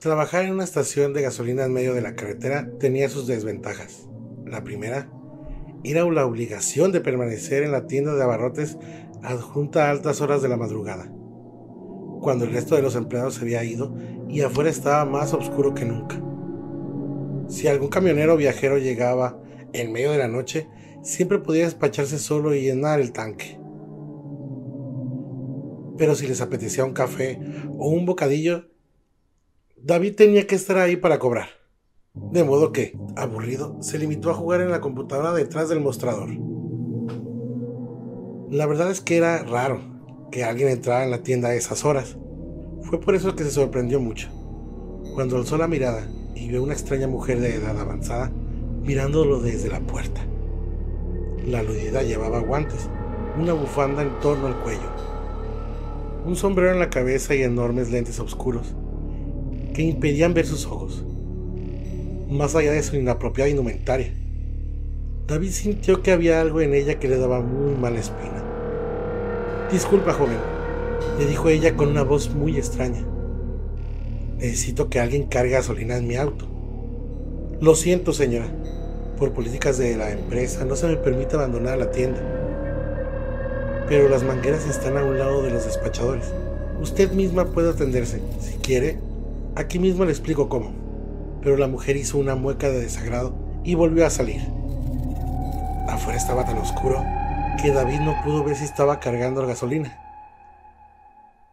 [0.00, 4.08] Trabajar en una estación de gasolina en medio de la carretera tenía sus desventajas.
[4.46, 5.10] La primera
[5.82, 8.78] era la obligación de permanecer en la tienda de abarrotes
[9.24, 11.10] adjunta a altas horas de la madrugada,
[12.20, 13.92] cuando el resto de los empleados se había ido
[14.28, 16.22] y afuera estaba más oscuro que nunca.
[17.48, 19.42] Si algún camionero o viajero llegaba
[19.72, 20.68] en medio de la noche,
[21.02, 23.58] siempre podía despacharse solo y llenar el tanque.
[25.96, 27.40] Pero si les apetecía un café
[27.76, 28.77] o un bocadillo,
[29.82, 31.48] David tenía que estar ahí para cobrar.
[32.12, 36.30] De modo que, aburrido, se limitó a jugar en la computadora detrás del mostrador.
[38.50, 39.80] La verdad es que era raro
[40.32, 42.18] que alguien entrara en la tienda a esas horas.
[42.82, 44.28] Fue por eso que se sorprendió mucho.
[45.14, 48.32] Cuando alzó la mirada y vio una extraña mujer de edad avanzada
[48.82, 50.20] mirándolo desde la puerta.
[51.46, 52.88] La aludida llevaba guantes,
[53.38, 54.90] una bufanda en torno al cuello,
[56.26, 58.74] un sombrero en la cabeza y enormes lentes oscuros
[59.78, 61.04] que impedían ver sus ojos,
[62.28, 64.12] más allá de su inapropiada indumentaria.
[65.28, 68.42] David sintió que había algo en ella que le daba muy mala espina.
[69.70, 70.38] Disculpa, joven,
[71.16, 73.06] le dijo ella con una voz muy extraña.
[74.38, 76.48] Necesito que alguien cargue gasolina en mi auto.
[77.60, 78.48] Lo siento, señora.
[79.16, 82.18] Por políticas de la empresa no se me permite abandonar la tienda.
[83.88, 86.34] Pero las mangueras están a un lado de los despachadores.
[86.82, 88.20] Usted misma puede atenderse.
[88.40, 89.06] Si quiere,
[89.58, 90.70] aquí mismo le explico cómo.
[91.42, 93.34] Pero la mujer hizo una mueca de desagrado
[93.64, 94.40] y volvió a salir.
[95.88, 97.04] Afuera estaba tan oscuro
[97.60, 99.98] que David no pudo ver si estaba cargando la gasolina.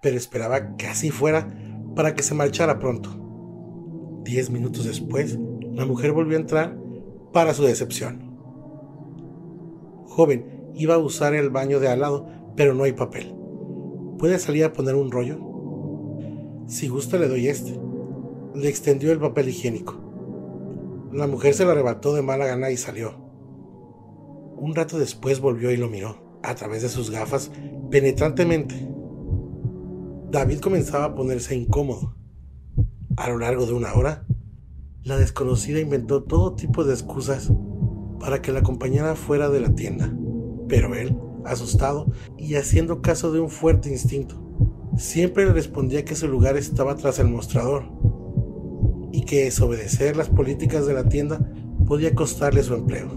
[0.01, 1.51] Pero esperaba que así fuera
[1.95, 3.09] para que se marchara pronto.
[4.23, 5.39] Diez minutos después,
[5.73, 6.77] la mujer volvió a entrar
[7.33, 8.37] para su decepción.
[10.05, 13.35] Joven, iba a usar el baño de al lado, pero no hay papel.
[14.19, 15.39] ¿Puede salir a poner un rollo?
[16.67, 17.79] Si gusta le doy este.
[18.55, 19.95] Le extendió el papel higiénico.
[21.11, 23.13] La mujer se lo arrebató de mala gana y salió.
[24.55, 27.51] Un rato después volvió y lo miró, a través de sus gafas,
[27.91, 28.89] penetrantemente.
[30.31, 32.15] David comenzaba a ponerse incómodo.
[33.17, 34.25] A lo largo de una hora,
[35.03, 37.51] la desconocida inventó todo tipo de excusas
[38.21, 40.15] para que la acompañara fuera de la tienda.
[40.69, 44.41] Pero él, asustado y haciendo caso de un fuerte instinto,
[44.97, 47.94] siempre le respondía que su lugar estaba tras el mostrador
[49.25, 51.39] que desobedecer las políticas de la tienda
[51.87, 53.09] podía costarle su empleo.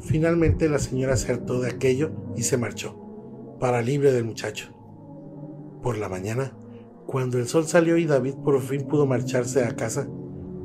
[0.00, 4.72] Finalmente la señora acertó de aquello y se marchó, para libre del muchacho.
[5.82, 6.52] Por la mañana,
[7.06, 10.08] cuando el sol salió y David por fin pudo marcharse a casa,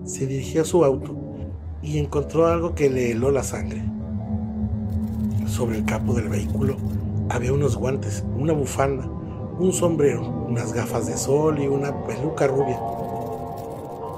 [0.04, 1.16] se dirigió a su auto
[1.82, 3.84] y encontró algo que le heló la sangre.
[5.48, 6.78] Sobre el capo del vehículo
[7.30, 9.06] había unos guantes, una bufanda,
[9.60, 12.80] un sombrero, unas gafas de sol y una peluca rubia,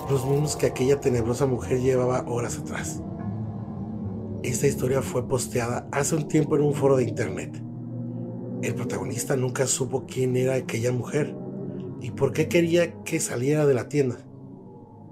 [0.09, 3.01] los mismos que aquella tenebrosa mujer llevaba horas atrás.
[4.44, 7.62] Esta historia fue posteada hace un tiempo en un foro de internet.
[8.62, 11.35] El protagonista nunca supo quién era aquella mujer
[12.01, 14.18] y por qué quería que saliera de la tienda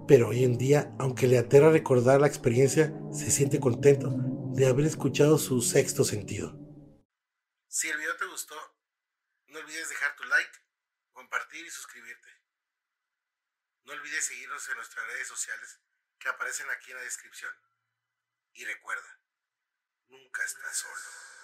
[0.08, 4.14] pero hoy en día, aunque le aterra recordar la experiencia, se siente contento
[4.54, 6.58] de haber escuchado su sexto sentido.
[7.68, 8.56] Si el video te gustó,
[9.48, 10.60] no olvides dejar tu like,
[11.12, 12.30] compartir y suscribirte.
[13.86, 15.80] No olvides seguirnos en nuestras redes sociales
[16.18, 17.54] que aparecen aquí en la descripción.
[18.54, 19.20] Y recuerda,
[20.08, 21.35] nunca estás solo.